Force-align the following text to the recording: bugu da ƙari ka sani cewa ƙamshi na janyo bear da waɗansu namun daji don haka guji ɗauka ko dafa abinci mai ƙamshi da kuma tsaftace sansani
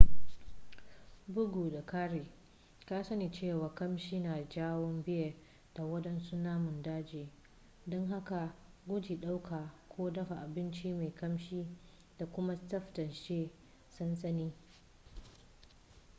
bugu 1.27 1.69
da 1.71 1.85
ƙari 1.85 2.25
ka 2.85 3.03
sani 3.03 3.31
cewa 3.31 3.75
ƙamshi 3.75 4.19
na 4.19 4.43
janyo 4.49 5.03
bear 5.05 5.33
da 5.75 5.83
waɗansu 5.83 6.35
namun 6.37 6.81
daji 6.81 7.29
don 7.85 8.09
haka 8.09 8.55
guji 8.87 9.15
ɗauka 9.15 9.73
ko 9.89 10.11
dafa 10.11 10.35
abinci 10.35 10.91
mai 10.93 11.11
ƙamshi 11.15 11.67
da 12.17 12.25
kuma 12.25 12.55
tsaftace 12.67 13.51
sansani 13.87 14.53